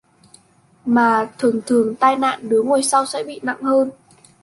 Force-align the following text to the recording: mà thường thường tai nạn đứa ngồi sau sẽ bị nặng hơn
mà 0.85 1.29
thường 1.37 1.61
thường 1.65 1.95
tai 1.95 2.15
nạn 2.15 2.49
đứa 2.49 2.61
ngồi 2.61 2.83
sau 2.83 3.05
sẽ 3.05 3.23
bị 3.23 3.39
nặng 3.43 3.63
hơn 3.63 3.89